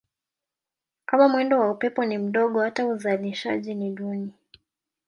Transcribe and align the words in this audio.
Kama 1.05 1.27
mwendo 1.29 1.59
wa 1.59 1.71
upepo 1.71 2.05
ni 2.05 2.17
mdogo 2.17 2.61
hata 2.61 2.87
uzalishaji 2.87 3.75
ni 3.75 3.89
duni. 3.91 4.33